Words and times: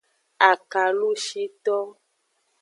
Akalushito. 0.49 1.77